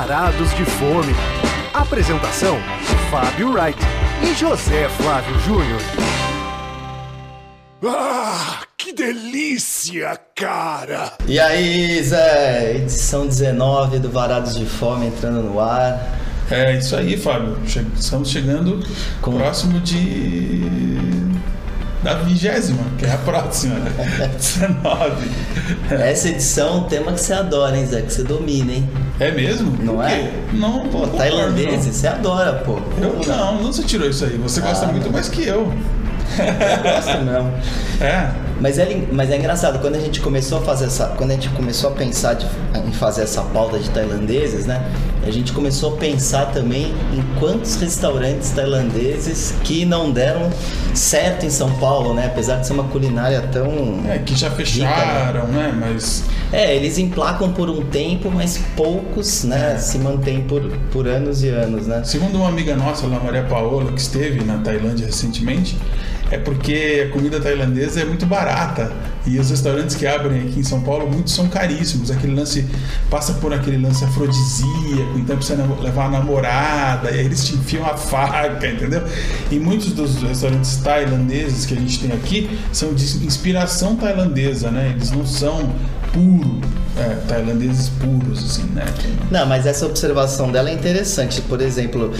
[0.00, 1.14] Varados de Fome.
[1.74, 2.56] Apresentação:
[3.10, 3.78] Fábio Wright
[4.22, 5.78] e José Flávio Júnior.
[7.86, 11.12] Ah, que delícia, cara!
[11.28, 12.76] E aí, Zé?
[12.76, 16.00] Edição 19 do Varados de Fome entrando no ar.
[16.50, 17.58] É isso aí, Fábio.
[17.66, 18.82] Che- Estamos chegando
[19.20, 20.62] Com- próximo de.
[22.02, 23.74] Da vigésima, que é a próxima.
[24.36, 25.30] 19.
[25.90, 28.02] Essa edição, um tema que você adora, hein, Zé?
[28.02, 28.88] Que você domina, hein?
[29.18, 29.76] É mesmo?
[29.82, 30.30] Não Por é?
[30.52, 32.78] Não, Pô, concordo, tailandês, você adora, pô.
[32.98, 33.08] não.
[33.20, 34.36] Eu não, não você tirou isso aí.
[34.38, 35.12] Você gosta Ah, muito não.
[35.12, 35.72] mais que eu.
[36.82, 37.52] Gosta mesmo.
[38.00, 38.30] É.
[38.58, 41.06] Mas é, mas é engraçado, quando a gente começou a fazer essa.
[41.08, 42.46] Quando a gente começou a pensar de-
[42.86, 44.82] em fazer essa pauta de tailandeses, né?
[45.22, 50.50] A gente começou a pensar também em quantos restaurantes tailandeses que não deram
[50.94, 52.26] certo em São Paulo, né?
[52.26, 54.00] Apesar de ser uma culinária tão.
[54.08, 55.74] É, que já fecharam, né?
[55.78, 56.24] Mas.
[56.52, 59.78] É, eles emplacam por um tempo, mas poucos, né, É.
[59.78, 62.02] se mantêm por, por anos e anos, né?
[62.02, 65.76] Segundo uma amiga nossa, lá, Maria Paola, que esteve na Tailândia recentemente,
[66.30, 68.92] é porque a comida tailandesa é muito barata
[69.26, 72.10] e os restaurantes que abrem aqui em São Paulo, muitos são caríssimos.
[72.10, 72.66] Aquele lance
[73.10, 77.84] passa por aquele lance afrodisíaco, então precisa levar a namorada, e aí eles te enfiam
[77.84, 79.02] a faca, entendeu?
[79.50, 84.92] E muitos dos restaurantes tailandeses que a gente tem aqui são de inspiração tailandesa, né?
[84.94, 85.70] Eles não são
[86.12, 86.60] puro,
[87.00, 88.84] é, tailandeses puros, assim, né?
[89.30, 91.40] Não, mas essa observação dela é interessante.
[91.42, 92.12] Por exemplo,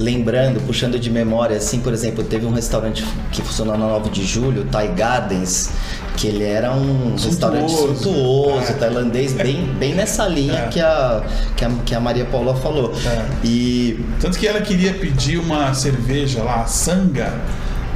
[0.00, 4.24] lembrando, puxando de memória, assim, por exemplo, teve um restaurante que funcionou na 9 de
[4.24, 5.70] julho, Thai Gardens,
[6.16, 7.28] que ele era um Suntuoso.
[7.28, 8.72] restaurante suntuoso, É.
[8.74, 10.68] tailandês, bem, bem nessa linha É.
[10.68, 11.22] que, a,
[11.56, 12.92] que, a, que a Maria Paula falou.
[13.04, 13.24] É.
[13.46, 17.32] E Tanto que ela queria pedir uma cerveja lá, sanga.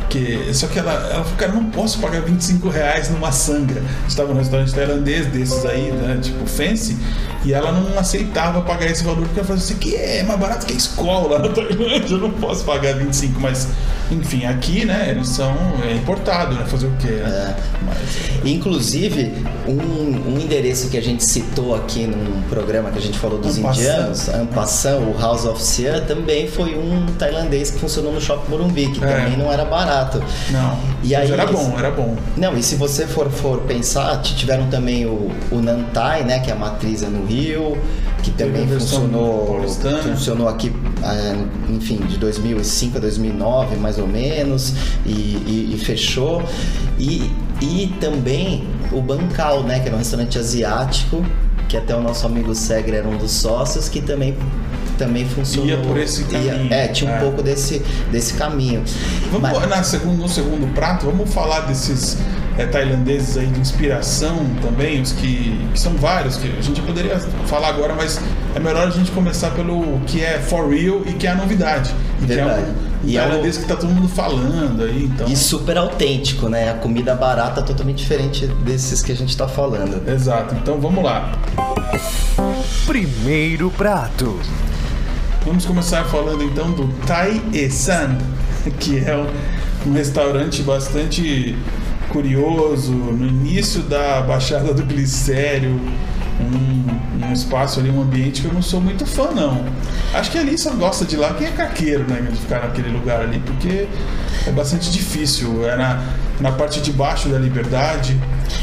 [0.09, 3.83] Que, só que ela, ela falou, cara, eu não posso pagar 25 reais numa sanga.
[4.07, 6.97] Estava num restaurante tailandês desses aí, né, tipo fancy,
[7.45, 10.65] e ela não aceitava pagar esse valor, porque ela falou assim, que é mais barato
[10.67, 13.69] que a escola lá na Tailândia, eu não posso pagar 25, mas
[14.11, 15.55] enfim, aqui, né, eles são
[15.87, 17.55] é importado, né, fazer o quê, né?
[17.85, 17.99] Mas,
[18.51, 19.33] Inclusive,
[19.67, 23.59] um, um endereço que a gente citou aqui num programa que a gente falou dos
[23.59, 23.79] passant.
[23.81, 28.89] indianos, Ampassan, o House of Siam, também foi um tailandês que funcionou no Shopping Morumbi,
[28.93, 29.07] que É.
[29.17, 29.98] também não era barato.
[30.51, 32.17] Não, E aí era bom, era bom.
[32.37, 36.53] Não, e se você for, for pensar, tiveram também o, o Nantai, né, que é
[36.53, 37.77] a matriz é no Rio,
[38.23, 39.61] que também funcionou,
[40.03, 40.73] funcionou aqui,
[41.03, 41.37] eh,
[41.71, 44.75] enfim, de 2005 a 2009, mais ou menos,
[45.07, 46.43] e, e- e fechou.
[46.99, 47.31] E,
[47.63, 51.25] e também o Bancal, né, que era um restaurante asiático,
[51.69, 54.35] que até o nosso amigo Segre era um dos sócios, que também
[54.99, 55.69] também funcionou.
[55.71, 57.19] Ia por esse ia- caminho, é, tinha um é.
[57.21, 57.81] pouco desse,
[58.13, 58.83] desse caminho.
[59.33, 62.19] Vamos Mas- na segundo, no segundo prato, vamos falar desses
[62.59, 67.17] é, tailandeses aí de inspiração também, os que, que são vários, que a gente poderia
[67.47, 68.21] falar agora, mas
[68.55, 71.95] é melhor a gente começar pelo que é for real e que é a novidade.
[72.21, 72.63] E Verdade.
[72.65, 75.29] que é um, um E é o- tailandês que tá todo mundo falando aí, então.
[75.29, 76.69] E super autêntico, né?
[76.71, 80.03] A comida barata totalmente diferente desses que a gente tá falando.
[80.11, 81.31] Exato, então vamos lá.
[82.87, 84.37] Primeiro prato.
[85.45, 88.19] Vamos começar falando então do Thai Esan,
[88.79, 89.17] que é
[89.87, 91.57] um, restaurante bastante
[92.11, 95.81] curioso, no início da Baixada do Glicério,
[96.41, 99.65] um, um espaço ali, um ambiente que eu não sou muito fã não.
[100.13, 103.21] Acho que ali só gosta de lá quem é caqueiro, né, de ficar naquele lugar
[103.21, 103.89] ali, porque
[104.47, 105.67] é bastante difícil.
[105.67, 105.77] É
[106.41, 108.19] na, parte de baixo da Liberdade,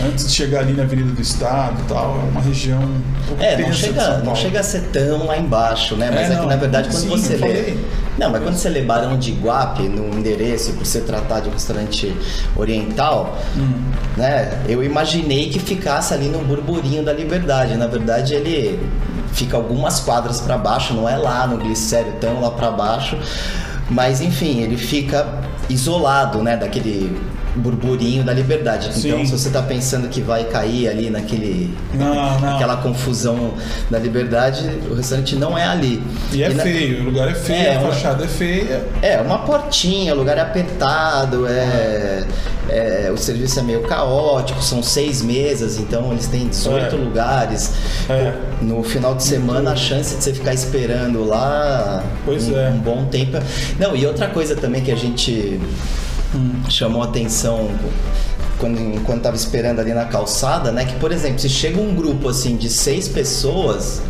[0.05, 3.73] antes de chegar ali na Avenida do Estado tal, é uma região um É, não
[3.73, 6.09] chega, não chega a ser tão lá embaixo, né?
[6.13, 7.77] Mas É, é, que na verdade quando Sim, você lê.
[8.17, 11.51] Não, mas quando você lê Barão de Iguape no endereço, por se tratar de um
[11.51, 12.15] restaurante
[12.55, 13.73] oriental, Hum.
[14.15, 14.61] né?
[14.69, 17.75] Eu imaginei que ficasse ali no burburinho da liberdade.
[17.75, 18.79] Na verdade, ele
[19.33, 23.17] fica algumas quadras para baixo, não é lá no glicério, tão lá para baixo.
[23.89, 25.27] Mas enfim, ele fica
[25.69, 27.15] isolado, né, daquele
[27.55, 28.89] burburinho da liberdade.
[28.97, 29.25] Então, Sim.
[29.25, 32.39] se você tá pensando que vai cair ali naquele Não, não.
[32.41, 33.53] naquela confusão
[33.89, 36.01] da liberdade, o restaurante não é ali.
[36.31, 38.83] E é feio, o lugar é feio, É, a uma- fachada é feia.
[39.01, 42.23] É, uma portinha, o lugar é apertado, é,
[42.69, 46.99] é, o serviço é meio caótico, são seis mesas, então eles têm 18 É.
[46.99, 47.71] lugares.
[48.09, 48.33] É.
[48.61, 52.69] No final de semana, a chance de você ficar esperando lá Pois um, é.
[52.69, 53.37] um bom tempo.
[53.79, 55.59] Não, e outra coisa também que a gente
[56.69, 57.69] Chamou atenção
[58.57, 60.85] quando, enquanto tava esperando ali na calçada, né?
[60.85, 64.01] Que, por exemplo, se chega um grupo assim de seis pessoas,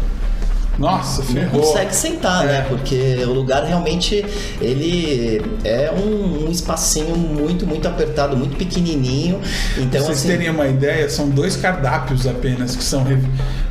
[0.77, 1.61] Nossa, não ferrou.
[1.61, 2.47] consegue sentar, É.
[2.47, 2.65] né?
[2.67, 4.25] Porque o lugar realmente
[4.61, 9.39] ele é um, um espacinho muito, muito apertado, muito pequenininho.
[9.77, 13.17] Então, Pra vocês assim, terem uma ideia, são dois cardápios apenas que são re-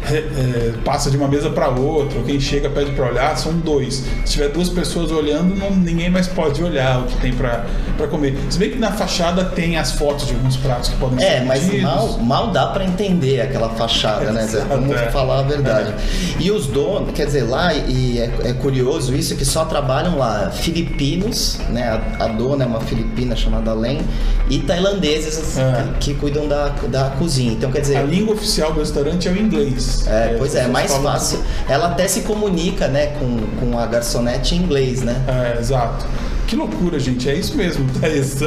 [0.05, 2.19] re- é, passa de uma mesa para outra.
[2.19, 4.05] ou Quem chega pede para olhar, são dois.
[4.25, 7.65] Se tiver duas pessoas olhando, não- ninguém mais pode olhar o que tem para
[8.11, 8.37] comer.
[8.51, 11.45] Se bem que na fachada tem as fotos de alguns pratos que podem É, ser
[11.45, 11.83] mas pedidos.
[11.83, 14.61] mal, mal dá pra entender aquela fachada, né, Zé?
[14.69, 15.11] Vamos Exato, é.
[15.11, 15.95] falar a verdade.
[16.39, 16.67] E os
[17.15, 22.01] quer dizer, lá, e é, é curioso isso, que só trabalham lá filipinos, né?
[22.19, 24.01] A, a dona é uma filipina chamada Len,
[24.49, 25.89] e tailandeses É.
[25.99, 27.53] que, que cuidam da, da cozinha.
[27.53, 30.07] Então, quer dizer, A língua oficial do restaurante é o inglês.
[30.07, 31.41] é, pois é, é mais fácil.
[31.69, 35.17] Ela até se comunica, né, com, com a garçonete em inglês, né?
[35.29, 36.07] É, exato.
[36.47, 37.29] Que loucura, gente.
[37.29, 38.41] É isso mesmo, Thaís.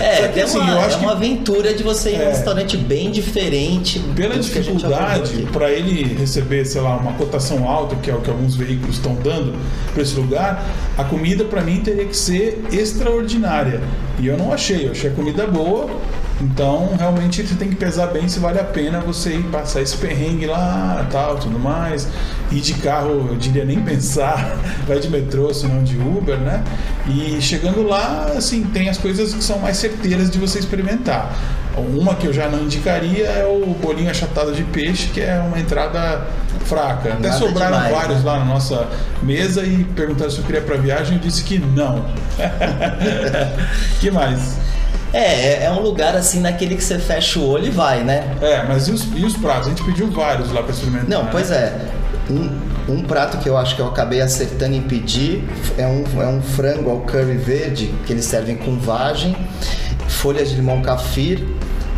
[0.00, 2.26] É, que, é, assim, uma, eu é uma aventura de você ir É.
[2.26, 3.98] um restaurante bem diferente.
[4.16, 8.54] Pela dificuldade para ele receber, sei lá, uma cotação alta, que é o que alguns
[8.56, 9.54] veículos estão dando
[9.92, 10.64] para esse lugar,
[10.96, 13.80] a comida para mim teria que ser extraordinária.
[14.18, 15.88] E eu não achei, eu achei a comida boa.
[16.40, 19.96] Então, realmente você tem que pesar bem se vale a pena você ir passar esse
[19.96, 22.08] perrengue lá, tal, tudo mais.
[22.50, 26.62] Ir de carro, eu diria nem pensar, vai de metrô, senão de Uber, né?
[27.06, 31.34] E chegando lá, assim, tem as coisas que são mais certeiras de você experimentar.
[31.76, 35.58] Uma que eu já não indicaria é o bolinho achatado de peixe, que é uma
[35.58, 36.24] entrada
[36.64, 37.12] fraca.
[37.12, 38.30] Até Nada sobraram demais, vários né?
[38.30, 38.88] lá na nossa
[39.22, 42.04] mesa e perguntaram se eu queria para viagem, eu disse que não.
[44.00, 44.63] que mais?
[45.14, 48.36] É, é- é um lugar assim naquele que você fecha o olho e vai, né?
[48.42, 49.68] É, mas e os, e os pratos?
[49.68, 51.08] A gente pediu vários lá para experimentar.
[51.08, 51.28] Não, né?
[51.30, 51.72] pois é.
[52.28, 52.58] Um,
[52.92, 55.44] um prato que eu acho que eu acabei acertando em pedir
[55.78, 59.36] é um, é um frango ao curry verde que eles servem com vagem,
[60.08, 61.46] folhas de limão cafir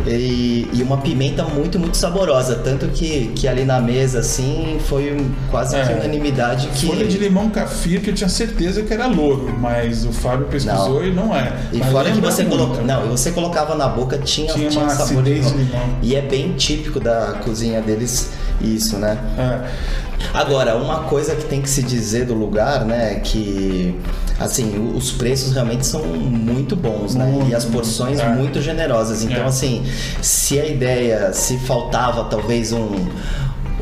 [0.06, 2.56] e, e uma pimenta muito, muito saborosa.
[2.56, 5.94] Tanto que, que ali na mesa, assim, foi um- quase que É.
[5.96, 6.86] unanimidade que.
[6.86, 11.00] Folha de limão cafir, que eu tinha certeza que era louro, mas o Fábio pesquisou
[11.00, 11.06] Não.
[11.06, 11.52] e não é.
[11.72, 12.56] E Mas fora que você muito.
[12.58, 15.52] coloca, não, você colocava na boca tinha, Tinha tinha, sabor de limão.
[15.56, 15.88] limão.
[16.02, 19.18] E é bem típico da cozinha deles isso, né?
[19.38, 19.96] É.
[20.32, 23.94] Agora, uma coisa que tem que se dizer do lugar, né, que
[24.40, 27.24] assim, os preços realmente são muito bons, né?
[27.24, 28.28] Muito, E as porções é.
[28.28, 29.22] muito generosas.
[29.22, 29.46] Então, É.
[29.46, 29.84] assim,
[30.20, 32.90] se a ideia, se faltava talvez um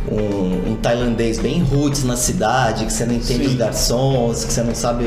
[0.06, 3.50] um, um tailandês bem roots na cidade, que você não entende Sim.
[3.52, 5.04] os garçons, que você não sabe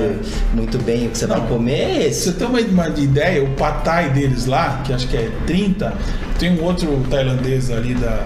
[0.56, 1.46] muito bem o que você vai Não.
[1.46, 5.30] comer, é você ter uma, uma ideia, o patai deles lá, que acho que é
[5.46, 5.94] 30,
[6.40, 8.24] tem um outro tailandês ali da,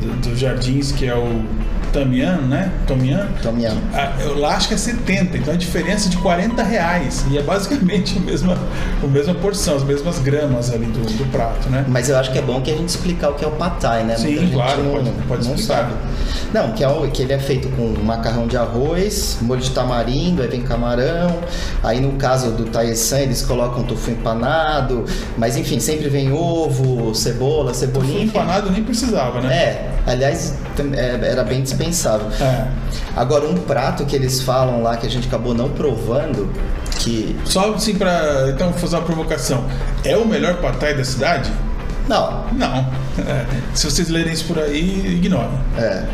[0.00, 1.42] do- dos jardins que é o
[2.00, 2.70] Tamian, né?
[2.86, 3.26] Tomian.
[3.42, 3.76] Tom yum.
[3.94, 7.24] Ah, eu lá acho que é 70, então a diferença é de 40 reais.
[7.30, 8.58] E é basicamente a mesma,
[9.02, 11.84] a mesma porção, as mesmas gramas ali do, do prato, né?
[11.88, 13.80] Mas eu acho que é bom que a gente explicar o que é o pad
[13.80, 14.16] thai, né?
[14.16, 15.76] Sim, Muita gente claro, não, pode- pode não explicar.
[15.84, 15.94] sabe.
[16.52, 20.42] Não, que, é o, que ele é feito com macarrão de arroz, molho de tamarindo,
[20.42, 21.38] aí vem camarão.
[21.82, 25.04] Aí no caso do Taesan, eles colocam tofu empanado.
[25.36, 28.18] Mas enfim, sempre vem ovo, cebola, cebolinha.
[28.22, 28.28] enfim.
[28.28, 29.54] empanado nem precisava, né?
[29.54, 30.54] É, aliás,
[30.94, 31.85] é, era bem dispensável.
[32.40, 32.68] É.
[33.16, 36.50] Agora, um prato que eles falam lá que a gente acabou não provando,
[36.98, 37.36] que.
[37.44, 39.64] Só assim pra então fazer uma provocação.
[40.04, 41.50] É o melhor patai da cidade?
[42.08, 43.06] Não, Não.
[43.26, 43.46] É.
[43.74, 45.58] Se vocês lerem isso por aí, ignorem.
[45.76, 46.04] é.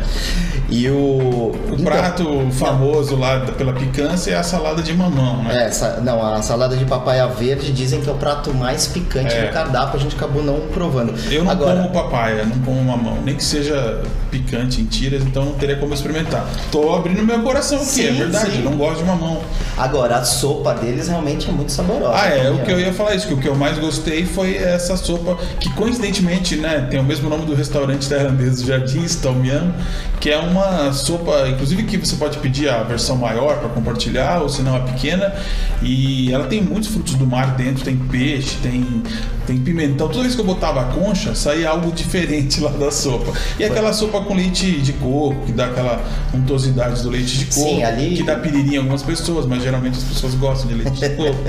[0.75, 1.51] E o.
[1.71, 5.69] O prato famoso lá da- pela picância é a salada de mamão, né?
[5.71, 9.47] É, não, a salada de papaya verde dizem que é o prato mais picante É.
[9.47, 11.13] do cardápio, a gente acabou não provando.
[11.31, 14.01] Eu não Agora, como papaya, não como mamão, nem que seja
[14.31, 16.45] picante em tiras, então não teria como experimentar.
[16.71, 18.63] Tô abrindo meu coração aqui, Sim, é verdade, sim.
[18.63, 19.41] eu não gosto de mamão.
[19.77, 22.13] agora, a sopa deles realmente é muito saborosa.
[22.15, 22.79] Ah, é, o que eu ó.
[22.79, 26.87] ia falar isso, que o que eu mais gostei foi essa sopa, que coincidentemente, né,
[26.89, 29.71] tem o mesmo nome do restaurante tailandês do Jardins, Tom Yum,
[30.19, 30.62] que é uma
[30.93, 34.79] sopa, inclusive que você pode pedir a versão maior para compartilhar, ou se não a
[34.81, 35.33] pequena,
[35.81, 39.03] e ela tem muitos frutos do mar dentro, tem peixe, tem,
[39.47, 40.07] tem pimentão.
[40.07, 43.31] Toda vez que eu botava a concha, saía algo diferente lá da sopa.
[43.59, 46.01] E aquela sopa com leite de coco, que dá aquela
[46.33, 49.97] untuosidade do leite de coco, Sim, ali- que dá piririnha em algumas pessoas, mas geralmente
[49.97, 51.39] as pessoas gostam de leite de coco.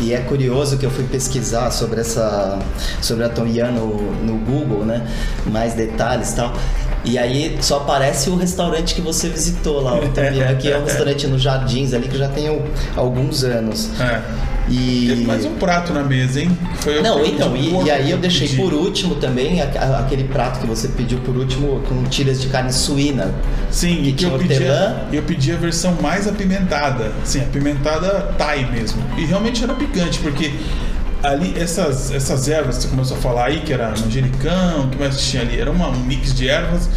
[0.00, 2.58] E é curioso que eu fui pesquisar sobre essa
[3.00, 5.06] sobre a Tom Yum no, no Google, né?
[5.46, 6.52] Mais detalhes e tal.
[7.04, 10.84] E aí só aparece o restaurante que você visitou lá, o Yum, que é um
[10.84, 12.62] restaurante nos Jardins ali que já tem
[12.96, 13.90] alguns anos.
[14.00, 14.22] É.
[14.68, 16.56] E Teve mais um prato na mesa, hein?
[16.76, 18.62] Foi Não, então, e, e aí eu deixei pedi.
[18.62, 23.34] por último também aquele prato que você pediu por último com tiras de carne suína.
[23.70, 24.62] Sim, que e que eu pedi,
[25.12, 27.10] eu pedi a versão mais apimentada.
[27.24, 29.02] Sim, apimentada Thai mesmo.
[29.18, 30.52] E realmente era picante, porque
[31.22, 34.98] ali essas, essas ervas que você começou a falar aí, que era manjericão, o que
[34.98, 35.60] mais tinha ali?
[35.60, 36.88] Era uma, um mix de ervas.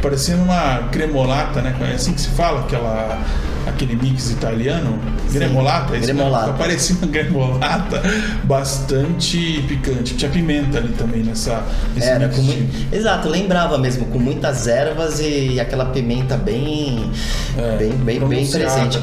[0.00, 1.74] parecendo uma cremolata, né?
[1.90, 3.20] É assim que se fala, aquela
[3.66, 6.46] aquele mix italiano, Sim, gremolata, é gremolata.
[6.46, 6.58] mesmo?
[6.58, 8.02] parecia uma gremolata
[8.44, 10.14] bastante picante.
[10.14, 11.62] Tinha pimenta ali também nessa
[11.96, 12.94] Era com muito...
[12.94, 17.10] Exato, lembrava mesmo, com muitas ervas e aquela pimenta bem,
[17.56, 19.00] É, bem, bem, bem presente.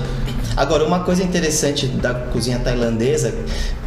[0.56, 3.34] Agora, uma coisa interessante da cozinha tailandesa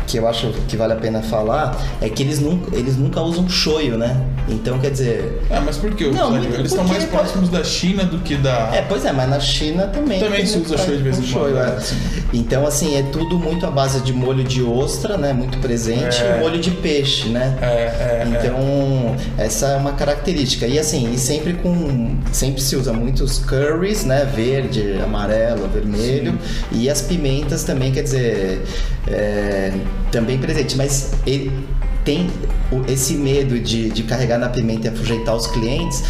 [0.07, 3.49] que eu acho que vale a pena falar é que eles nunca, eles nunca usam
[3.49, 4.21] shoyu, né?
[4.49, 6.05] Então, quer dizer, Ah, mas por que?
[6.11, 8.71] Não, Eles porque estão mais próximos da China do que da.
[8.75, 10.21] É, pois é, mas na China também.
[10.21, 11.81] Também se usa shoyu de vez em quando, é, é.
[11.81, 11.97] sim.
[12.33, 15.33] Então, assim, é tudo muito à base de molho de ostra, né?
[15.33, 16.37] Muito presente, É.
[16.37, 17.57] e molho de peixe, né?
[17.63, 18.29] É, é, é.
[18.29, 20.67] Então, essa é uma característica.
[20.67, 22.17] E assim, e sempre com.
[22.33, 24.25] Sempre se usa muitos curries, né?
[24.35, 26.39] Verde, amarelo, vermelho.
[26.73, 28.63] E as pimentas também, quer dizer,
[29.07, 29.73] é,
[30.11, 30.77] também presente.
[30.77, 31.53] Mas ele
[32.05, 32.31] tem
[32.87, 36.05] esse medo de, de carregar na pimenta e afugeitar os clientes.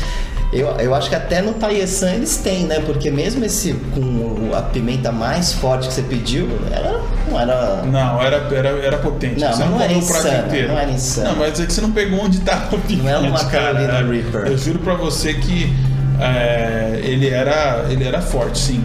[0.52, 2.78] Eu, eu acho que até no Taiesan eles têm, né?
[2.80, 7.82] Porque mesmo esse com a pimenta mais forte que você pediu, ela não era.
[7.82, 9.40] Não, era, era, era potente.
[9.40, 10.68] Não, você mas não não era comeu o prato insana, inteiro.
[10.68, 11.28] não era insana.
[11.30, 13.80] Não, mas é que você não pegou onde tá o picante, Não era uma cara.
[13.80, 14.46] É, Reaper.
[14.46, 15.72] Eu juro pra você que
[16.20, 18.84] é, ele, era, ele era forte, sim.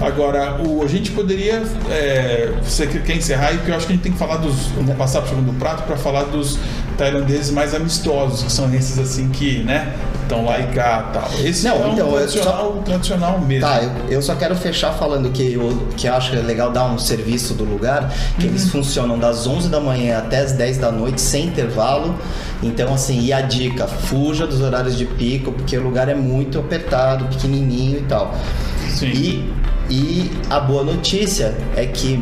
[0.00, 1.62] Agora, o, a gente poderia.
[1.90, 3.56] É, você quer encerrar aí?
[3.56, 4.54] Porque eu acho que a gente tem que falar dos.
[4.98, 6.58] passar pro segundo prato pra falar dos
[6.98, 9.94] tailandeses mais amistosos, que são esses assim que, né?
[10.22, 11.30] Estão lá e cá tal.
[11.44, 13.66] Esse Não, é um então, tradicional, tradicional mesmo.
[13.68, 16.70] Tá, eu, eu só quero fechar falando que eu, que eu acho que é legal
[16.72, 18.50] dar um serviço do lugar, que Uhum.
[18.50, 22.14] eles funcionam das 11 da manhã até as 10 da noite, sem intervalo.
[22.62, 26.58] Então, assim, e a dica, fuja dos horários de pico, porque o lugar é muito
[26.58, 28.34] apertado, pequenininho e tal.
[28.88, 29.06] Sim.
[29.06, 29.52] E,
[29.90, 32.18] e a boa notícia é que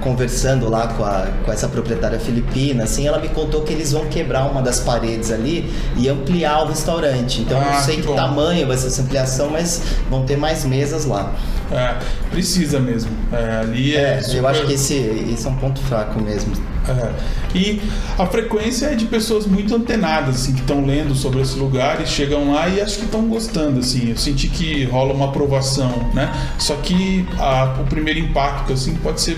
[0.00, 4.06] conversando lá com, a, com essa proprietária filipina, assim, ela me contou que eles vão
[4.06, 7.40] quebrar uma das paredes ali e ampliar o restaurante.
[7.42, 10.36] Então eu Ah, não sei que que, tamanho vai ser essa ampliação, mas vão ter
[10.36, 11.32] mais mesas lá.
[11.72, 11.94] É,
[12.30, 13.10] precisa mesmo.
[13.32, 14.94] É, ali é, É, super- eu acho que esse,
[15.32, 16.52] esse é um ponto fraco mesmo.
[16.88, 17.12] É.
[17.56, 17.80] E
[18.18, 22.06] a frequência é de pessoas muito antenadas, assim, que estão lendo sobre esse lugar e
[22.06, 24.10] chegam lá e acho que estão gostando, assim.
[24.10, 26.32] Eu senti que rola uma aprovação, né?
[26.58, 29.36] Só que a- o primeiro impacto, assim, pode ser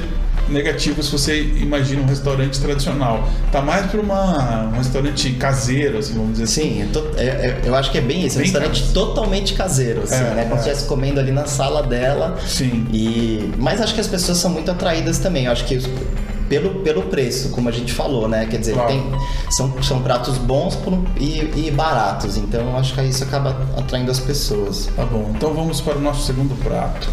[0.48, 3.28] negativo se você imagina um restaurante tradicional.
[3.50, 6.62] Tá mais para uma um restaurante caseiro, assim, vamos dizer assim.
[6.62, 8.36] Sim, eu, tô- é- é- eu acho que é bem isso.
[8.36, 8.92] É um Bem restaurante caseiro.
[8.94, 10.42] totalmente caseiro, assim, É, né?
[10.44, 10.58] Como é.
[10.58, 12.38] se estivesse comendo ali na sala dela.
[12.46, 12.86] Sim.
[12.92, 15.46] E, mas acho que as pessoas são muito atraídas também.
[15.46, 15.80] Eu acho que
[16.48, 18.46] pelo, pelo preço, como a gente falou, né?
[18.50, 18.88] Quer dizer, Claro.
[18.88, 19.02] tem,
[19.50, 20.78] são, são pratos bons
[21.18, 22.36] e, e baratos.
[22.36, 24.88] Então eu acho que isso acaba atraindo as pessoas.
[24.94, 27.08] Tá bom, então vamos para o nosso segundo prato.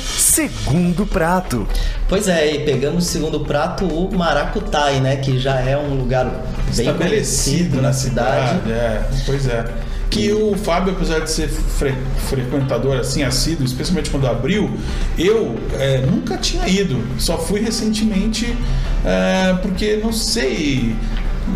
[0.00, 1.66] Segundo prato.
[2.08, 5.16] Pois é, e pegando o segundo prato, o Maracutai, né?
[5.16, 8.70] Que já é um lugar bem estabelecido conhecido na cidade.
[8.70, 9.64] É, pois é.
[10.10, 11.94] Que o Fábio, apesar de ser fre-
[12.28, 14.70] frequentador assim, assíduo, especialmente quando abriu,
[15.18, 17.02] eu é, nunca tinha ido.
[17.18, 18.56] Só fui recentemente
[19.04, 20.96] é, porque não sei.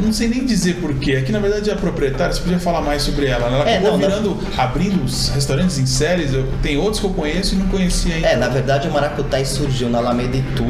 [0.01, 1.17] Não sei nem dizer porquê.
[1.17, 3.49] Aqui na verdade a proprietária, você podia falar mais sobre ela.
[3.51, 3.57] né?
[3.61, 6.33] Ela É, acabou não, virando, abrindo os restaurantes em séries.
[6.33, 8.29] Eu, tem outros que eu conheço e não conhecia ainda.
[8.29, 10.65] É, na verdade o Maracutai surgiu na Alameda Itu,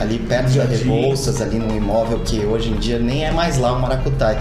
[0.00, 0.76] ali perto Jardim.
[0.76, 4.38] Rebouças, ali num imóvel que hoje em dia nem é mais lá o Maracutai.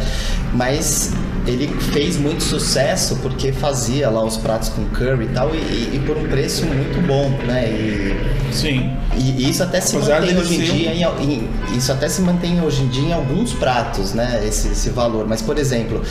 [0.54, 1.12] Mas
[1.48, 5.58] ele fez muito sucesso porque fazia lá os pratos com curry e tal, e,
[5.96, 7.68] e por um preço muito bom, né?
[7.70, 8.92] E, Sim.
[9.18, 12.22] e isso até se Apesar mantém hoje em ser dia em, em- isso até se
[12.22, 14.42] mantém hoje em dia em alguns pratos, né?
[14.46, 15.26] Esse, esse valor.
[15.28, 16.02] Mas por exemplo,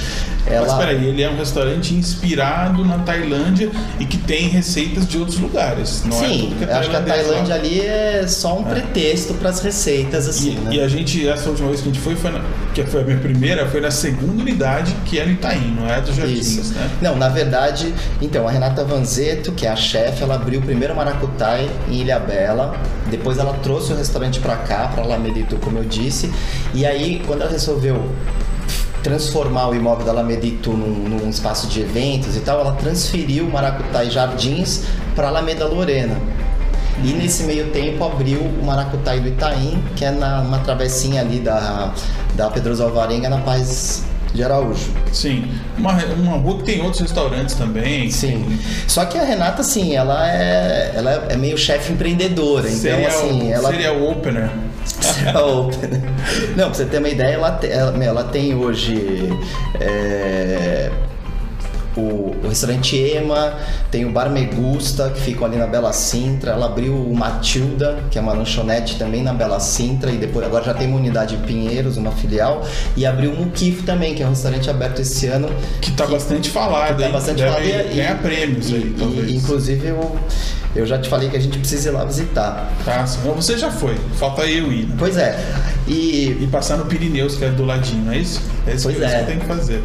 [0.47, 5.19] ela Mas peraí, ele é um restaurante inspirado na Tailândia e que tem receitas de
[5.19, 6.03] outros lugares.
[6.07, 7.05] Não é Sim, é acho que a lá.
[7.05, 10.75] Tailândia ali é só um pretexto para as receitas, assim, E, né?
[10.77, 12.41] e a gente, essa última vez que a gente foi, foi na-
[12.75, 16.01] que foi a minha primeira, foi na segunda unidade, que é no Itaim, não é
[16.01, 16.91] dos Jardins, né?
[17.01, 20.95] Não, na verdade, então, a Renata Vanzeto, que é a chefe, ela abriu o primeiro
[20.95, 22.77] Maracutai em Ilhabela.
[23.11, 26.33] Depois ela trouxe o restaurante pra cá, pra Alameda Itu, como eu disse.
[26.75, 28.11] E aí, quando ela resolveu
[29.03, 33.47] transformar o imóvel da Alameda Itu num, num espaço de eventos e tal, ela transferiu
[33.47, 34.85] o Maracutai Jardins
[35.15, 36.17] pra Alameda Lorena.
[37.03, 41.41] E nesse meio tempo abriu o Maracutai do Itaim, que é na, uma travessinha ali
[41.41, 41.95] da,
[42.35, 44.91] da Pedroso Alvarenga, na Paz de Araújo.
[45.13, 45.51] Sim.
[45.77, 48.11] Uma, uma rua que tem outros restaurantes também.
[48.11, 48.59] Sim.
[48.87, 52.69] Só que a Renata, assim, ela é, ela é meio chefe empreendedora.
[52.69, 53.71] Então, Seria, assim, o, ela.
[53.71, 54.51] seria o opener.
[55.37, 55.91] Open.
[56.57, 59.29] Não, pra você ter uma ideia, ela, ela, ela tem hoje
[59.79, 60.91] é,
[61.97, 63.55] o, o restaurante Ema,
[63.91, 66.53] tem o Bar Megusta, que ficam ali na Bela Sintra.
[66.53, 70.65] Ela abriu o Matilda, que é uma lanchonete também na Bela Sintra, e depois agora
[70.65, 72.65] já tem uma unidade em Pinheiros, uma filial,
[72.97, 75.49] e abriu o Mukif também, que é um restaurante aberto esse ano.
[75.81, 77.13] Que tá bastante falado, Tá hein?
[77.13, 79.31] bastante falado e- ganhar prêmios e, aí, e- talvez.
[79.33, 80.17] inclusive eu,
[80.77, 82.71] eu já te falei que a gente precisa ir lá visitar.
[82.85, 83.05] Tá,
[83.35, 83.97] você já foi.
[84.15, 84.87] Falta eu ir.
[84.87, 84.95] né?
[84.99, 85.39] Pois é.
[85.91, 88.41] E E passar no Pirineus, que é do ladinho, não é isso?
[88.67, 89.09] É isso Pois que é.
[89.09, 89.83] você tem que fazer.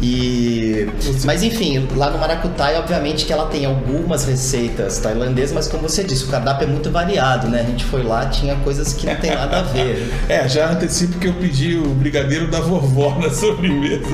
[0.00, 0.88] E.
[1.24, 6.04] Mas enfim, lá no Maracutaia, obviamente que ela tem algumas receitas tailandesas, mas como você
[6.04, 7.60] disse, o cardápio é muito variado, né?
[7.60, 10.10] A gente foi lá, tinha coisas que não tem nada a ver.
[10.28, 14.06] É, já antecipo que eu pedi o brigadeiro da vovó na sobremesa.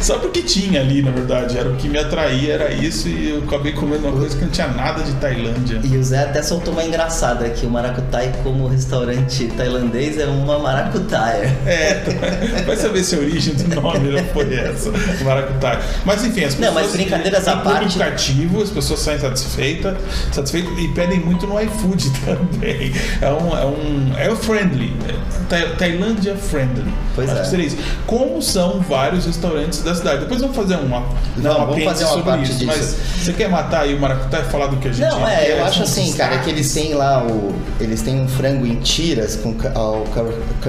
[0.00, 1.58] Só porque tinha ali, na verdade.
[1.58, 4.50] Era o que me atraía, era isso, e eu acabei comendo uma coisa que não
[4.50, 5.80] tinha nada de Tailândia.
[5.84, 10.56] E o Zé até soltou uma engraçada que o Maracutaia, como restaurante tailandês, é uma
[10.78, 11.56] maracutaia.
[11.66, 14.90] É, vai saber se a origem do nome não foi essa,
[15.24, 15.80] maracutaia.
[16.04, 16.74] Mas enfim, as pessoas.
[16.74, 19.96] Não, mas brincadeiras à parte- cativo, as pessoas saem satisfeitas,
[20.32, 22.92] satisfeitas e pedem muito no iFood também.
[23.20, 23.56] É um.
[23.56, 24.92] É, um, é o friendly.
[25.08, 25.14] É
[25.48, 26.92] Ta- Tailândia friendly.
[27.14, 27.42] Pois Acho é.
[27.42, 27.76] que seria isso.
[28.06, 30.20] Como são vários restaurantes da cidade.
[30.20, 31.04] Depois vamos fazer uma.
[31.36, 32.58] Não, um vamos fazer uma sobre parte isso.
[32.58, 32.66] disso.
[32.66, 35.36] Mas você quer matar aí o maracutaia e falar do que a gente Não, é,
[35.36, 37.54] quer, eu acho assim, cara, que eles têm lá o.
[37.80, 39.54] Eles têm um frango em tiras com o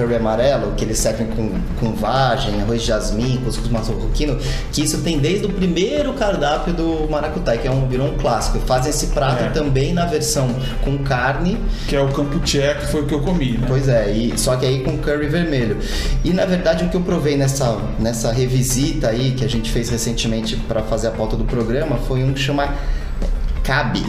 [0.00, 4.38] curry, amarelo, que eles servem com, com vagem, arroz de jasmim, cuscuz marroquino,
[4.72, 8.58] que isso tem desde o primeiro cardápio do Maracutai, que é um, virou um clássico.
[8.60, 9.50] Fazem esse prato É.
[9.50, 10.48] também na versão
[10.82, 13.66] com carne, Que é o campuché, que foi o que eu comi, né?
[13.66, 15.78] Pois é, e, só que aí com curry vermelho.
[16.24, 19.88] E na verdade o que eu provei nessa, nessa revisita aí que a gente fez
[19.88, 22.74] recentemente para fazer a pauta do programa foi um que chama
[23.62, 24.04] Cabe.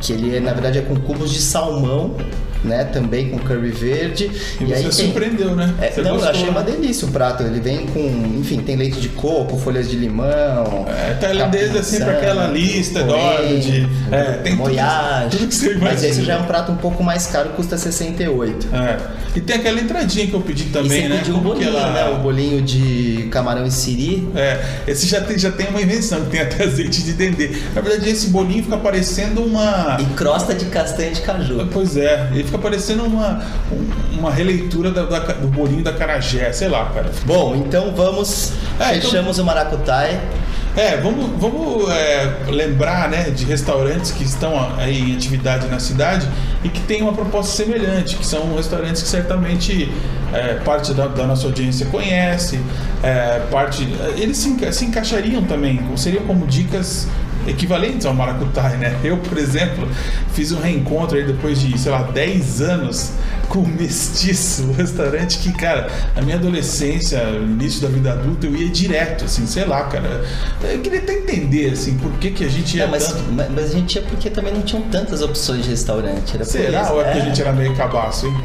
[0.00, 2.16] Que ele é, na verdade é com cubos de salmão,
[2.66, 2.84] né?
[2.84, 4.30] Também com curry verde.
[4.60, 5.74] E, você tem- surpreendeu, né?
[5.80, 6.72] É, Você não, eu gostou, achei uma né?
[6.72, 7.42] delícia o prato.
[7.42, 8.00] Ele vem com,
[8.38, 10.86] enfim, tem leite de coco, folhas de limão.
[10.88, 13.88] É, tailandês é sempre aquela lista enorme de.
[14.10, 14.70] É, tem tudo,
[15.30, 16.06] tudo que você Mas imagina.
[16.08, 18.68] esse já é um prato um pouco mais caro, custa 68.
[18.74, 18.96] É.
[19.36, 21.18] E tem aquela entradinha que eu pedi também, e você né?
[21.18, 22.04] pediu Como que bolinho, ela- né?
[22.10, 24.26] O bolinho de camarão e siri.
[24.34, 27.50] É, esse já tem, já tem uma invenção, que tem até azeite de dendê.
[27.74, 29.98] Na verdade, esse bolinho fica parecendo uma.
[30.00, 31.68] E crosta de castanha de caju.
[31.72, 36.52] Pois é, ele fica parecendo uma, um- uma releitura da- da- do bolinho da Carajé,
[36.52, 37.10] sei lá, cara.
[37.24, 38.52] Bom, então vamos.
[38.80, 40.20] É, então- fechamos o Maracutai.
[40.76, 46.28] É, vamos, vamos é, lembrar né, de restaurantes que estão aí em atividade na cidade
[46.62, 49.90] e que têm uma proposta semelhante, que são restaurantes que certamente
[50.34, 52.60] é, parte da, da nossa audiência conhece,
[53.02, 53.88] é, parte.
[54.18, 57.08] Eles se, se encaixariam também, seriam como dicas
[57.46, 58.98] equivalentes ao Maracutai, né?
[59.04, 59.88] Eu, por exemplo,
[60.32, 63.12] fiz um reencontro aí depois de, sei lá, 10 anos
[63.48, 68.46] com o Mestiço, um restaurante que, cara, na minha adolescência, no início da vida adulta,
[68.46, 70.24] eu ia direto, assim, sei lá, cara.
[70.62, 73.22] Eu queria até entender, assim, por que, que a gente ia Não, mas, tanto.
[73.52, 76.36] mas- a gente ia porque também não tinham tantas opções de restaurante.
[76.44, 76.82] Será?
[76.82, 76.92] isso.
[76.92, 77.12] Ou é É.
[77.12, 78.36] a gente era meio cabaço, hein?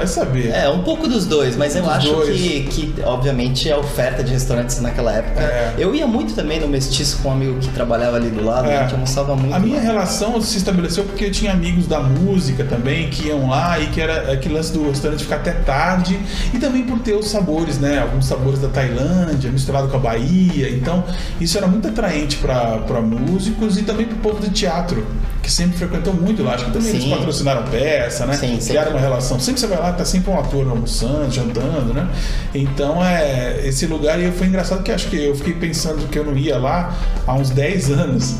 [0.00, 0.50] Vai saber.
[0.50, 2.40] É, um pouco dos dois, mas eu Dos acho dois.
[2.40, 5.40] que, que, obviamente, a oferta de restaurantes naquela época.
[5.40, 5.74] É.
[5.78, 8.78] Eu ia muito também no Mestiço com um amigo que trabalhava ali do lado, É.
[8.78, 9.54] a gente almoçava muito.
[9.54, 9.82] A minha lá.
[9.82, 14.00] relação se estabeleceu porque eu tinha amigos da música também que iam lá e que
[14.00, 16.18] era aquele lance do restaurante ficar até tarde
[16.54, 17.98] e também por ter os sabores, né?
[18.00, 20.70] Alguns sabores da Tailândia misturado com a Bahia.
[20.70, 21.04] Então,
[21.40, 25.06] isso era muito atraente para músicos e também para o povo do teatro,
[25.42, 26.54] que sempre frequentou muito lá.
[26.54, 27.10] Acho que também eles Sim.
[27.10, 28.34] patrocinaram peça, né?
[28.34, 28.58] Sim.
[28.58, 29.38] Criaram uma relação.
[29.40, 32.08] Sempre você vai lá, tá sempre um ator almoçando, jantando, né?
[32.54, 36.24] Então, é esse lugar e foi engraçado que acho que eu fiquei pensando que eu
[36.24, 36.94] não ia lá
[37.26, 38.36] há uns 10 anos.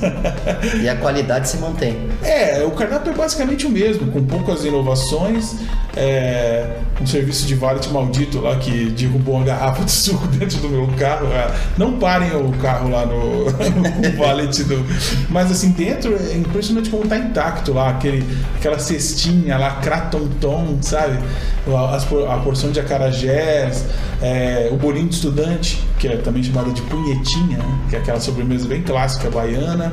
[0.83, 2.09] E a qualidade se mantém.
[2.23, 5.57] É, o cardápio é basicamente o mesmo, com poucas inovações.
[5.97, 10.69] É, um serviço de valet maldito lá que derrubou uma garrafa de suco dentro do
[10.69, 11.27] meu carro.
[11.33, 14.85] Ah, Não parem o carro lá no, no valet do.
[15.29, 18.25] Mas assim, dentro é impressionante como tá intacto lá, aquele,
[18.57, 21.19] aquela cestinha lá, cratonton, sabe?
[21.67, 23.85] A, a porção de acarajés,
[24.23, 27.79] é, o bolinho de estudante, que é também chamado de punhetinha, né?
[27.89, 29.93] que é aquela sobremesa bem clássica baiana.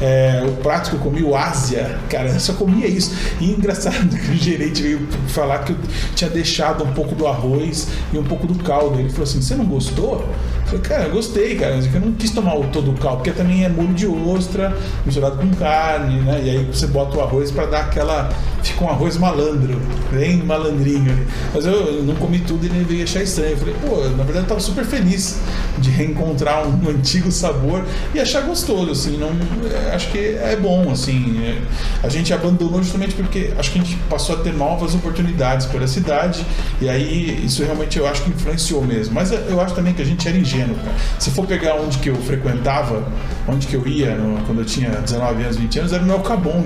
[0.00, 3.12] É, o prato que eu comi, o Ásia, cara, eu só comia isso.
[3.40, 5.78] E engraçado que o gerente veio falar que eu
[6.14, 8.98] tinha deixado um pouco do arroz e um pouco do caldo.
[8.98, 10.28] Ele falou assim: Você não gostou?
[10.74, 13.64] Falei, cara, eu gostei, cara, eu não quis tomar o- todo o caldo, porque também
[13.64, 16.40] é molho de ostra misturado com carne, né?
[16.44, 18.30] E aí você bota o arroz para dar aquela
[18.62, 19.78] fica um arroz malandro,
[20.10, 21.26] bem malandrinho ali.
[21.54, 23.50] Mas eu, não comi tudo e nem veio achar estranho.
[23.52, 25.38] Eu falei, pô, na verdade eu tava super feliz
[25.78, 27.84] de reencontrar um antigo sabor
[28.14, 29.30] e achar gostoso, assim, não,
[29.70, 31.36] é, acho que é bom, assim.
[31.44, 31.58] é,
[32.02, 35.86] a gente abandonou justamente porque acho que a gente passou a ter novas oportunidades pela
[35.86, 36.44] cidade
[36.80, 39.14] e aí isso realmente eu acho que influenciou mesmo.
[39.14, 40.96] Mas eu acho também que a gente era ingênuo, cara.
[41.18, 43.02] Se for pegar onde que eu frequentava,
[43.48, 46.64] onde que eu ia no- quando eu tinha 19 anos, 20 anos, era no Elcabong.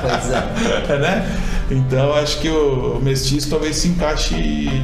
[0.00, 0.98] Pois é.
[0.98, 1.38] né?
[1.70, 4.34] Então acho que o, o mestiço talvez se encaixe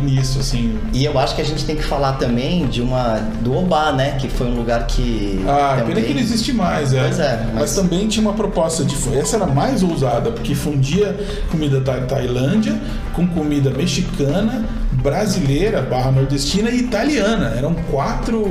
[0.02, 0.78] nisso, assim.
[0.92, 4.12] E eu acho que a gente tem que falar também de uma do Obá, né?
[4.18, 5.94] Que foi um lugar que Ah, também...
[5.96, 7.02] pena que não existe mais, é.
[7.02, 7.54] Pois é, mas...
[7.54, 8.96] mas- também tinha uma proposta de.
[9.18, 11.14] Essa era mais ousada, porque fundia
[11.50, 12.74] comida da Tailândia
[13.12, 14.64] com comida mexicana,
[15.02, 17.54] brasileira, barra nordestina e italiana.
[17.56, 18.44] Eram quatro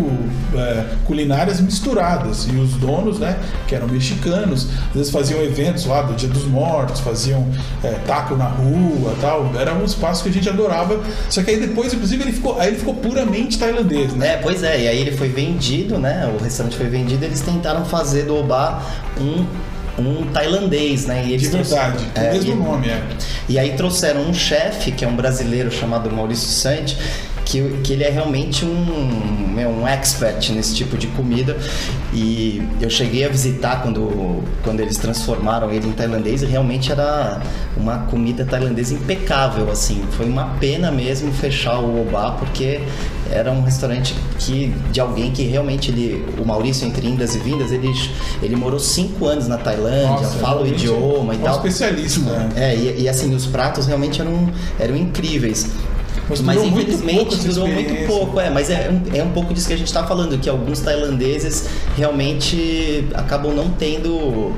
[0.56, 2.48] é, culinárias misturadas.
[2.52, 6.46] E os donos, né, que eram mexicanos, às vezes faziam eventos lá do Dia dos
[6.46, 7.48] Mortos, faziam
[7.84, 9.52] é, taco na rua tal.
[9.60, 11.00] Era um espaço que a gente adorava.
[11.30, 14.36] Só que aí depois, inclusive, ele ficou, aí ele ficou puramente tailandês, né?
[14.36, 16.32] É, pois é, e aí ele foi vendido, né?
[16.38, 18.82] O restaurante foi vendido, eles tentaram fazer do Obá
[19.20, 19.46] um,
[19.98, 21.24] um tailandês, né?
[21.26, 23.04] E eles De verdade, é, o mesmo e- nome, é.
[23.50, 26.98] E aí trouxeram um chefe, que é um brasileiro chamado Maurício Sante,
[27.46, 31.58] que, que ele é realmente um, meu, um expert nesse tipo de comida.
[32.14, 37.42] E eu cheguei a visitar quando, quando eles transformaram ele em tailandês e realmente era
[37.78, 40.04] uma comida tailandesa impecável, assim.
[40.12, 42.82] Foi uma pena mesmo fechar o Obá, porque
[43.32, 47.72] era um restaurante que de alguém que realmente ele, o Maurício entre indas e vindas,
[47.72, 47.92] ele,
[48.42, 51.56] ele morou cinco anos na Tailândia, Nossa, fala o idioma e é um tal.
[51.58, 52.50] especialista, né?
[52.56, 55.68] É, e, e, assim, os pratos realmente eram, eram incríveis.
[56.30, 58.50] Mas Mas, durou muito infelizmente durou muito pouco, é.
[58.50, 61.68] Mas é, um- é um pouco disso que a gente está falando, que alguns tailandeses
[61.96, 64.54] realmente acabam não tendo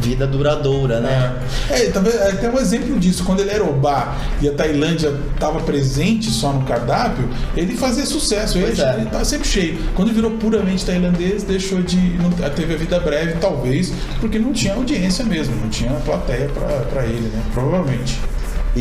[0.00, 1.36] vida duradoura, né?
[1.70, 5.60] É, é, talvez até um exemplo disso, quando ele era Obá e a Tailândia estava
[5.60, 8.94] presente só no cardápio, ele fazia sucesso, ele, é.
[8.98, 9.78] ele tava sempre cheio.
[9.94, 11.96] Quando virou puramente tailandês, deixou de.
[11.96, 16.48] Não, teve a vida breve, talvez, porque não tinha audiência mesmo, não tinha plateia
[16.90, 17.42] para ele, né?
[17.52, 18.18] Provavelmente.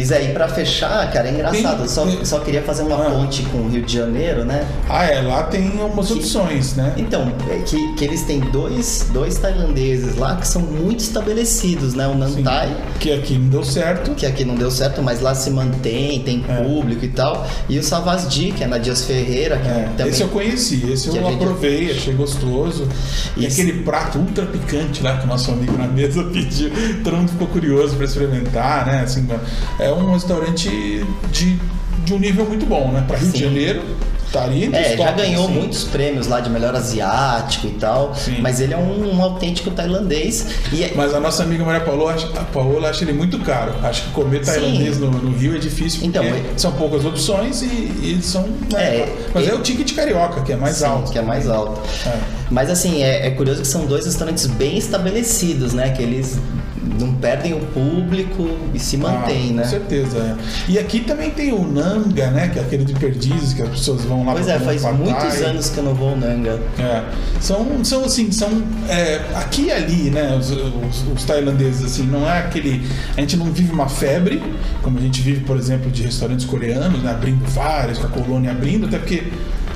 [0.04, 1.80] Zé, e pra fechar, cara, é engraçado.
[1.80, 3.10] Tem- só, tem- só queria fazer uma Ah.
[3.12, 4.66] ponte com o Rio de Janeiro, né?
[4.90, 6.94] Ah, é, lá tem umas opções, né?
[6.98, 12.08] Então, é que, que eles têm dois, dois tailandeses lá que são muito estabelecidos, né?
[12.08, 12.20] O Sim.
[12.44, 14.12] Nantai, Que aqui não deu certo.
[14.16, 16.62] que aqui não deu certo, mas lá se mantém, tem É.
[16.64, 17.48] público e tal.
[17.68, 21.10] E o Savasdi, que é na Dias Ferreira, que É, também esse eu conheci, esse
[21.10, 22.88] que eu a gente- aprovei, achei gostoso.
[23.36, 23.60] E Isso.
[23.62, 26.70] aquele prato ultra picante lá que o nosso amigo na mesa pediu,
[27.04, 29.02] todo mundo ficou curioso para experimentar, né?
[29.04, 29.28] Assim,
[29.80, 30.70] é um restaurante
[31.32, 31.58] de,
[32.06, 33.04] de um nível muito bom, né?
[33.08, 33.40] Para Rio de.
[33.40, 33.82] Janeiro,
[34.26, 35.54] estaria os É, já ganhou assim.
[35.54, 38.38] muitos prêmios lá de melhor asiático e tal, Sim.
[38.42, 40.46] mas ele é um, um autêntico tailandês.
[40.78, 43.74] É- Mas a nossa amiga Maria Paola, acha- a Paola acha ele muito caro.
[43.84, 47.62] Acho que comer tailandês no, no Rio é difícil porque Então, mas- são poucas opções
[47.62, 48.42] e, e são.
[48.72, 51.10] né, É, mas é o ticket carioca, que é mais sim, alto.
[51.12, 51.80] que é mais alto.
[52.06, 52.18] É.
[52.52, 55.90] Mas assim, é, é curioso que são dois restaurantes bem estabelecidos, né?
[55.92, 56.38] Que eles
[57.00, 59.64] não perdem o público e se mantêm, Ah, né?
[59.64, 60.18] Com certeza.
[60.18, 60.36] é.
[60.72, 62.48] E aqui também tem o Nanga, né?
[62.50, 65.70] Que é aquele de perdizes que as pessoas vão lá Pois é, faz muitos anos
[65.70, 66.60] que eu não vou ao Nanga.
[66.80, 67.04] É.
[67.40, 68.50] São, são assim, são
[68.90, 70.36] é, aqui e ali, né?
[70.40, 72.86] Os, os- os tailandeses, assim, não é aquele.
[73.16, 74.42] A gente não vive uma febre,
[74.82, 77.12] como a gente vive, por exemplo, de restaurantes coreanos, né?
[77.12, 79.24] Abrindo vários, com a colônia abrindo, até porque.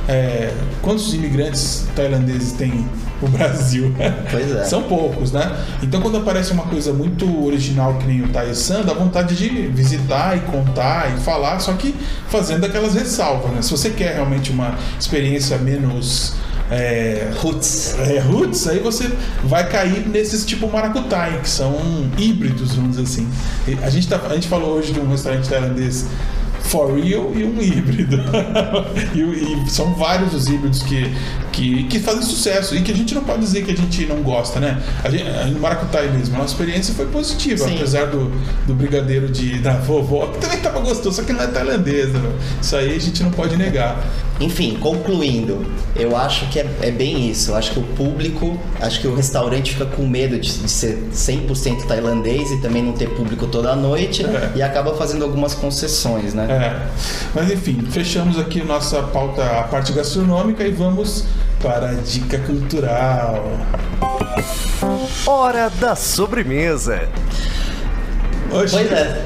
[0.08, 2.86] É, quantos imigrantes tailandeses tem
[3.22, 3.94] o Brasil?
[4.30, 4.64] Pois é.
[4.66, 5.56] São poucos, né?
[5.84, 10.36] Então quando aparece uma coisa muito original que nem o Taisan, dá vontade de visitar
[10.36, 11.96] e contar e falar, só que
[12.30, 13.62] fazendo aquelas ressalvas, né?
[13.62, 16.34] Se você quer realmente uma experiência menos
[16.72, 17.98] é, Roots.
[18.00, 19.12] é, roots, aí você
[19.44, 21.76] vai cair nesses tipo maracutai, que são
[22.18, 23.30] híbridos, vamos dizer assim.
[23.84, 26.08] A gente, tá, a gente falou hoje de um restaurante tailandês
[26.63, 28.17] for real e um híbrido.
[29.15, 31.13] e, e são vários os híbridos que,
[31.52, 34.22] que, que fazem sucesso e que a gente não pode dizer que a gente não
[34.24, 34.82] gosta, né?
[35.04, 37.76] A gente, no Maracutai mesmo, a nossa experiência foi positiva, Sim.
[37.76, 38.32] apesar do,
[38.66, 42.18] do brigadeiro de, da vovó, que também tava gostoso, só que não é tailandesa.
[42.18, 42.30] né?
[42.62, 44.04] Isso aí a gente não pode negar.
[44.40, 47.52] Enfim, concluindo, eu acho que é, é bem isso.
[47.52, 50.98] Eu acho que o público, acho que o restaurante fica com medo de, de ser
[51.14, 54.52] 100% tailandês e também não ter público toda noite É.
[54.56, 56.48] e acaba fazendo algumas concessões, né?
[56.50, 56.88] É.
[57.36, 61.26] Mas enfim, fechamos aqui nossa pauta, a parte gastronômica e vamos
[61.62, 63.43] para a dica cultural.
[65.26, 67.08] Hora da sobremesa.
[68.52, 69.26] Hoje, Pois é.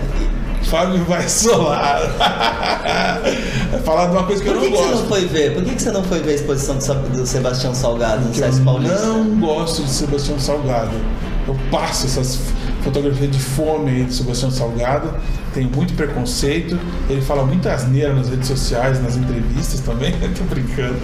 [0.66, 2.02] Fábio vai solar.
[3.72, 5.02] Vai falar de uma coisa que Por eu que, não que você gosto.
[5.04, 5.54] não foi ver?
[5.54, 8.60] Por que, que você não foi ver a exposição do, Sebastião Salgado no Que Sesc
[8.60, 9.00] eu Paulista?
[9.06, 10.92] não gosto de Sebastião Salgado.
[11.48, 12.40] eu passo essas
[12.86, 15.14] fotografias de fome aí do Sebastião Salgado.
[15.54, 16.78] Tenho muito preconceito.
[17.10, 20.14] Ele fala muita asneira nas redes sociais, nas entrevistas também.
[20.38, 20.96] Tô brincando.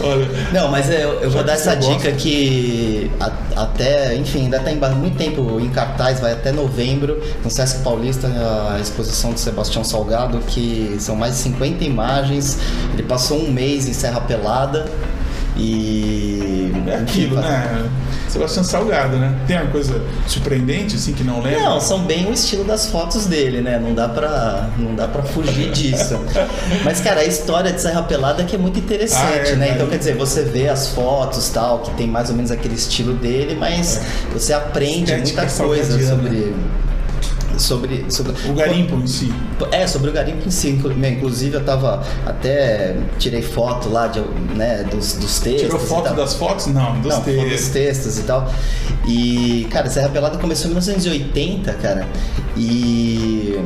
[0.00, 0.28] Olha.
[0.52, 1.92] Não, mas eu, eu vou dar essa gosta.
[1.94, 7.50] dica que a- até, enfim, ainda tem muito tempo em cartaz, vai até novembro, no
[7.50, 8.28] Sesc Paulista,
[8.74, 12.58] a exposição do Sebastião Salgado, que são mais de 50 imagens.
[12.92, 14.86] Ele passou um mês em Serra Pelada
[15.56, 16.72] e.
[16.86, 17.90] É aquilo, enfim, né?
[18.32, 19.34] Sebastião Salgado, né?
[19.46, 21.60] Tem uma coisa surpreendente, assim, que não lembra?
[21.60, 23.78] Não, são bem o estilo das fotos dele, né?
[23.78, 26.18] Não dá pra, não dá pra fugir disso.
[26.84, 29.66] Mas, cara, a história de Serra Pelada é que é muito interessante, Ah, é, né?
[29.66, 29.72] né?
[29.74, 33.14] Então, quer dizer, você vê as fotos tal, que tem mais ou menos aquele estilo
[33.14, 34.00] dele, mas
[34.32, 36.22] você aprende Estética muita coisa salgadiana.
[36.22, 36.54] sobre.
[37.58, 38.32] Sobre, sobre.
[38.48, 39.32] O garimpo em si.
[39.70, 40.72] É, sobre o garimpo em si.
[40.72, 42.02] Meu, Inclusive, eu tava.
[42.26, 44.20] Até tirei foto lá de,
[44.54, 45.62] né, dos, dos textos.
[45.62, 46.66] Tirou foto das fotos?
[46.66, 47.50] Não, dos Não, textos.
[47.50, 48.52] dos textos e tal.
[49.06, 52.06] E, cara, Serra Pelada começou em 1980, cara.
[52.56, 53.58] E,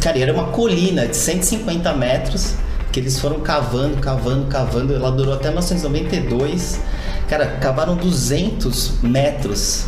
[0.00, 2.54] cara, era uma colina de 150 metros
[2.92, 4.94] que eles foram cavando, cavando, cavando.
[4.94, 6.80] Ela durou até 1992.
[7.28, 9.86] Cara, cavaram 200 metros.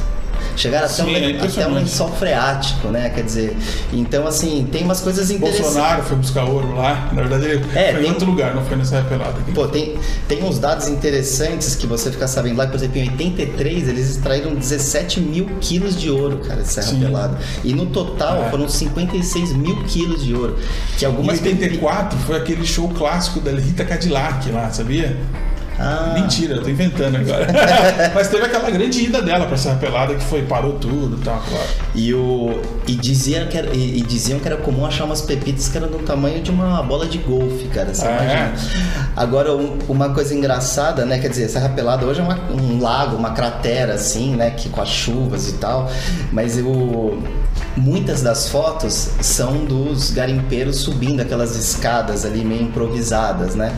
[0.57, 3.11] Chegaram até, Sim, um, é até um lençol freático, né?
[3.11, 3.57] Quer dizer,
[3.93, 5.67] então assim, tem umas coisas interessantes.
[5.73, 7.11] Bolsonaro foi buscar ouro lá.
[7.13, 9.53] Na verdade, ele É, foi tem- em outro lugar, não foi nessa repelada aqui.
[9.53, 13.89] Pô, tem, tem uns dados interessantes que você fica sabendo lá, por exemplo, em 83
[13.89, 17.01] eles extraíram 17 mil quilos de ouro, cara, de Serra Sim.
[17.01, 17.39] Pelada.
[17.63, 18.51] E no total É.
[18.51, 20.59] foram 56 mil quilos de ouro.
[20.99, 25.17] Que Em algumas 84 foi aquele show clássico da Rita Cadillac lá, sabia?
[25.79, 27.47] Ah, Mentira, eu tô inventando agora.
[28.15, 31.39] Mas teve aquela grande ida dela pra Serra Pelada que foi, parou tudo e tal,
[31.47, 31.69] claro.
[31.95, 35.69] E, o, e, dizia que era, e, e diziam que era comum achar umas pepitas
[35.69, 37.93] que eram do tamanho de uma bola de golfe, cara.
[37.93, 38.55] Você Ah, imagina?
[39.15, 41.19] Agora, um- uma coisa engraçada, né?
[41.19, 44.51] Quer dizer, Serra Pelada hoje é uma- um lago, uma cratera, assim, né?
[44.51, 45.91] Que com as chuvas e tal.
[46.33, 47.23] Mas eu,
[47.77, 53.77] muitas das fotos são dos garimpeiros subindo aquelas escadas ali meio improvisadas, né?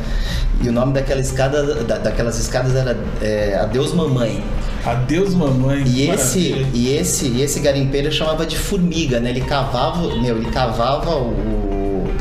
[0.63, 4.43] E o nome daquela escada, da- daquelas escadas era é, Adeus Mamãe.
[4.85, 5.83] Adeus, mamãe.
[5.87, 6.69] E esse, maravilha.
[6.73, 9.31] e esse, e esse garimpeiro chamava de formiga, né?
[9.31, 11.68] Ele cavava, meu, ele cavava o,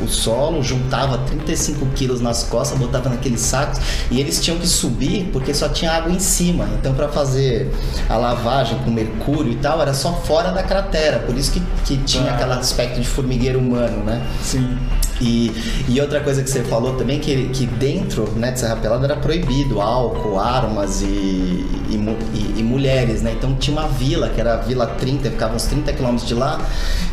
[0.07, 5.53] solo, juntava 35 quilos nas costas, botava naqueles sacos e eles tinham que subir porque
[5.53, 6.67] só tinha água em cima.
[6.79, 7.71] Então, para fazer
[8.09, 11.19] a lavagem com mercúrio e tal, era só fora da cratera.
[11.19, 12.35] Por isso que, que tinha Ah.
[12.35, 14.25] aquele aspecto de formigueiro humano, né?
[14.43, 14.77] Sim.
[15.19, 15.51] E,
[15.87, 19.15] e outra coisa que você falou também, que, que dentro né, de Serra Pelada era
[19.15, 21.95] proibido álcool, armas e, e,
[22.33, 23.33] e- e mulheres, né?
[23.37, 26.61] Então tinha uma vila, que era a Vila 30, ficava uns 30 quilômetros de lá,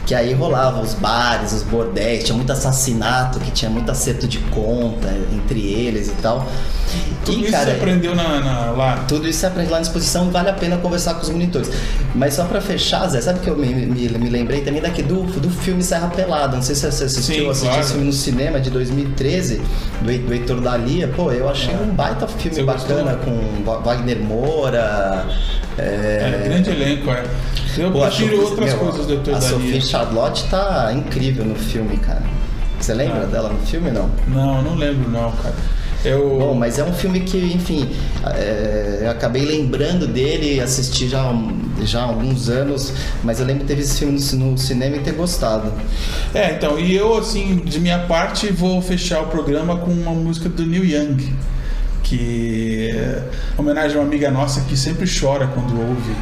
[0.07, 4.39] que aí rolava os bares, os bordéis, tinha muito assassinato, que tinha muito acerto de
[4.39, 6.47] conta entre eles e tal.
[7.25, 9.05] Tudo e, isso cara, você aprendeu na, na- lá.
[9.09, 11.71] tudo isso você aprende lá na exposição vale a pena conversar com os monitores.
[12.15, 15.23] Mas só pra fechar, Zé, sabe que eu me, me, me lembrei também daqui do,
[15.25, 16.57] do filme Serra Pelada.
[16.57, 17.81] Não sei se você assistiu, Sim, assistiu claro.
[17.83, 19.61] esse filme no cinema de 2013,
[20.03, 21.09] do, do Heitor Dalia.
[21.09, 23.35] Pô, eu achei um baita filme Você bacana gostou?
[23.65, 25.27] com Wagner Moura.
[25.79, 27.25] É, É, grande elenco, é.
[27.77, 29.49] Eu Pô, a prefiro Sophie- outras meu, coisas do Heitor A Dalia.
[29.57, 32.23] Sophie Charlotte tá incrível no filme, cara.
[32.79, 33.27] Você lembra Ah.
[33.27, 34.09] dela no filme, não?
[34.29, 35.55] Não, não lembro não, cara.
[36.05, 36.37] Eu...
[36.39, 37.89] Bom, mas é um filme que, enfim,
[38.27, 41.53] é, eu acabei lembrando dele, assisti já, há-
[41.85, 45.01] já há alguns anos, mas eu lembro de ter visto esse filme no cinema e
[45.01, 45.73] ter gostado.
[46.35, 50.49] É, então, e eu, assim, de minha parte, vou fechar o programa com uma música
[50.49, 51.33] do Neil Young,
[52.03, 53.23] que é
[53.57, 56.13] homenagem a uma amiga nossa que sempre chora quando ouve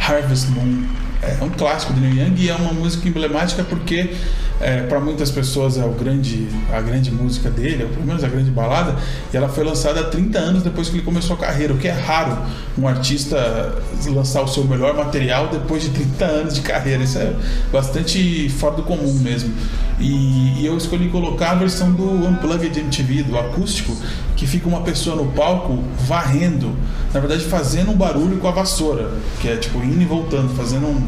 [0.00, 0.84] Harvest Moon.
[1.22, 4.10] É um clássico do Neil Young e é uma música emblemática porque
[4.88, 8.50] para muitas pessoas é o grande, a grande música dele, ou pelo menos a grande
[8.50, 8.96] balada,
[9.32, 11.92] e ela foi lançada 30 anos depois que ele começou a carreira, o que é
[11.92, 12.38] raro
[12.78, 13.74] um artista
[14.06, 17.02] lançar o seu melhor material depois de 30 anos de carreira.
[17.02, 17.34] Isso é
[17.72, 19.52] bastante fora do comum mesmo.
[19.98, 23.96] E, e eu escolhi colocar a versão do Unplugged MTV, do acústico,
[24.36, 26.76] que fica uma pessoa no palco varrendo,
[27.12, 30.86] na verdade fazendo um barulho com a vassoura, que é tipo indo e voltando, fazendo
[30.86, 31.06] um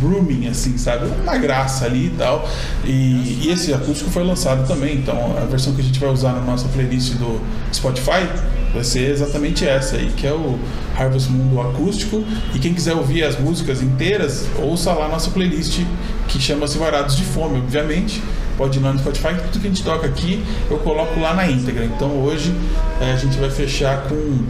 [0.00, 1.06] brooming assim, sabe?
[1.22, 2.48] Uma graça ali e tal.
[2.84, 6.32] E, e esse acústico foi lançado também, então a versão que a gente vai usar
[6.32, 7.40] na nossa playlist do
[7.72, 8.26] Spotify
[8.72, 10.58] vai ser exatamente essa aí, que é o
[10.96, 12.24] Harvest Moon do acústico.
[12.54, 15.80] E quem quiser ouvir as músicas inteiras, ouça lá a nossa playlist
[16.28, 18.22] que chama-se Varados de Fome, obviamente.
[18.56, 19.34] pode ir lá no Spotify.
[19.52, 21.84] Tudo que a gente toca aqui eu coloco lá na íntegra.
[21.84, 22.52] Então hoje
[23.00, 24.44] é, a gente vai fechar com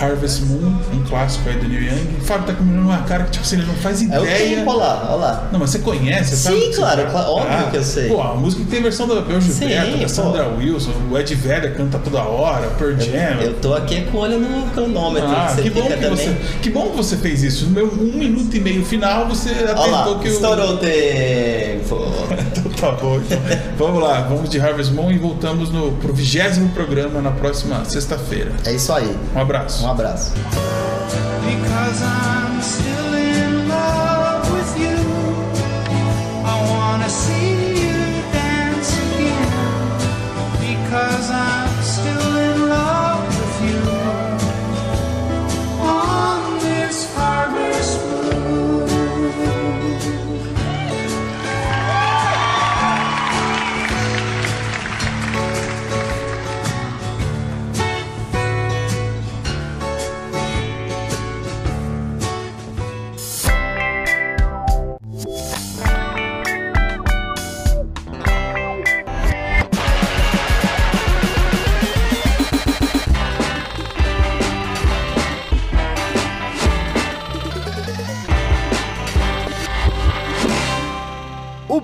[0.00, 2.16] Harvest Moon, um clássico aí do Neil Young.
[2.20, 4.56] O Fábio tá comendo uma cara que tipo assim, ele não faz É o ideia.
[4.56, 5.48] tempo, olha lá, olha lá.
[5.52, 6.56] Não, mas você conhece, Sim, sabe?
[6.60, 8.08] que você claro, claro, óbvio que eu sei.
[8.08, 10.56] Pô, a música que tem versão da Bel Gilberto, Sim, da Sandra pô.
[10.58, 13.40] Wilson, o Ed Vedder canta toda hora, Pearl Jam.
[13.42, 15.28] Eu tô aqui com o olho no cronômetro.
[15.28, 16.10] Ah, você que bom que, também.
[16.10, 17.66] você, que bom que você fez isso.
[17.66, 20.32] No meu um minuto e meio final, você atentou lá, que eu.
[20.32, 22.02] estourou o tempo.
[22.52, 23.16] Então tá bom.
[23.18, 23.38] Então,
[23.78, 28.52] vamos lá, vamos de Harvest Moon e voltamos no, pro vigésimo programa na próxima sexta-feira.
[28.64, 29.14] É isso aí.
[29.34, 29.81] Um abraço.
[29.82, 30.32] Um abraço.
[31.44, 32.02] Because